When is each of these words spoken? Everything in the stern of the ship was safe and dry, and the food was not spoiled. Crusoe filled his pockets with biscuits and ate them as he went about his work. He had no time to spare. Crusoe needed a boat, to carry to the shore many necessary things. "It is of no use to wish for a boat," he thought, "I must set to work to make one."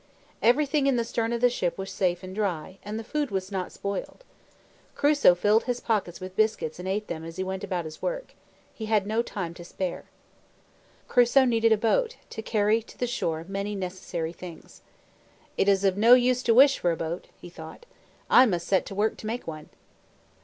Everything 0.41 0.87
in 0.87 0.95
the 0.95 1.03
stern 1.05 1.31
of 1.31 1.41
the 1.41 1.47
ship 1.51 1.77
was 1.77 1.91
safe 1.91 2.23
and 2.23 2.33
dry, 2.33 2.79
and 2.83 2.97
the 2.97 3.03
food 3.03 3.29
was 3.29 3.51
not 3.51 3.71
spoiled. 3.71 4.23
Crusoe 4.95 5.35
filled 5.35 5.65
his 5.65 5.79
pockets 5.79 6.19
with 6.19 6.35
biscuits 6.35 6.79
and 6.79 6.87
ate 6.87 7.05
them 7.05 7.23
as 7.23 7.35
he 7.35 7.43
went 7.43 7.63
about 7.63 7.85
his 7.85 8.01
work. 8.01 8.33
He 8.73 8.87
had 8.87 9.05
no 9.05 9.21
time 9.21 9.53
to 9.53 9.63
spare. 9.63 10.05
Crusoe 11.07 11.45
needed 11.45 11.71
a 11.71 11.77
boat, 11.77 12.15
to 12.31 12.41
carry 12.41 12.81
to 12.81 12.97
the 12.97 13.05
shore 13.05 13.45
many 13.47 13.75
necessary 13.75 14.33
things. 14.33 14.81
"It 15.55 15.69
is 15.69 15.83
of 15.85 15.97
no 15.99 16.15
use 16.15 16.41
to 16.41 16.53
wish 16.55 16.79
for 16.79 16.91
a 16.91 16.97
boat," 16.97 17.27
he 17.39 17.51
thought, 17.51 17.85
"I 18.27 18.47
must 18.47 18.65
set 18.67 18.87
to 18.87 18.95
work 18.95 19.17
to 19.17 19.27
make 19.27 19.45
one." 19.45 19.69